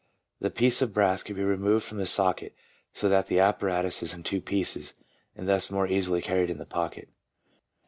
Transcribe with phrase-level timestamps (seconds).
[0.39, 2.55] The piece of brass can be removed from the socket,
[2.91, 4.95] so that the apparatus is in two pieces,
[5.35, 7.07] and thus more easily carried in the pocket.